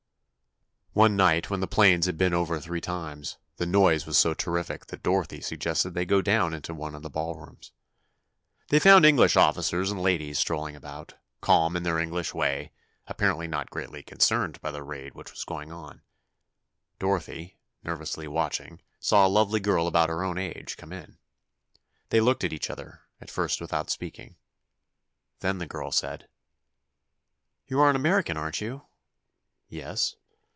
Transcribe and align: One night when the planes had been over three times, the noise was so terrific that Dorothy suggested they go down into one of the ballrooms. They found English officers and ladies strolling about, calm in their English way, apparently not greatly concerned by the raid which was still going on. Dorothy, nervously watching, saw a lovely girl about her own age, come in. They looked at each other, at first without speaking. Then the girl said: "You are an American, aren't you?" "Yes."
One 0.93 1.15
night 1.15 1.49
when 1.49 1.61
the 1.61 1.67
planes 1.69 2.05
had 2.05 2.17
been 2.17 2.33
over 2.33 2.59
three 2.59 2.81
times, 2.81 3.37
the 3.55 3.65
noise 3.65 4.05
was 4.05 4.17
so 4.17 4.33
terrific 4.33 4.87
that 4.87 5.01
Dorothy 5.01 5.39
suggested 5.39 5.91
they 5.93 6.03
go 6.05 6.21
down 6.21 6.53
into 6.53 6.73
one 6.73 6.95
of 6.95 7.01
the 7.01 7.09
ballrooms. 7.09 7.71
They 8.67 8.77
found 8.77 9.05
English 9.05 9.37
officers 9.37 9.89
and 9.89 10.01
ladies 10.03 10.37
strolling 10.37 10.75
about, 10.75 11.13
calm 11.39 11.77
in 11.77 11.83
their 11.83 11.97
English 11.97 12.33
way, 12.33 12.73
apparently 13.07 13.47
not 13.47 13.69
greatly 13.69 14.03
concerned 14.03 14.59
by 14.59 14.69
the 14.69 14.83
raid 14.83 15.15
which 15.15 15.31
was 15.31 15.39
still 15.39 15.55
going 15.55 15.71
on. 15.71 16.01
Dorothy, 16.99 17.57
nervously 17.85 18.27
watching, 18.27 18.81
saw 18.99 19.25
a 19.25 19.29
lovely 19.29 19.61
girl 19.61 19.87
about 19.87 20.09
her 20.09 20.25
own 20.25 20.37
age, 20.37 20.75
come 20.75 20.91
in. 20.91 21.17
They 22.09 22.19
looked 22.19 22.43
at 22.43 22.51
each 22.51 22.69
other, 22.69 22.99
at 23.21 23.31
first 23.31 23.61
without 23.61 23.89
speaking. 23.89 24.35
Then 25.39 25.59
the 25.59 25.65
girl 25.67 25.91
said: 25.93 26.27
"You 27.65 27.79
are 27.79 27.89
an 27.89 27.95
American, 27.95 28.35
aren't 28.35 28.59
you?" 28.59 28.81
"Yes." 29.69 30.17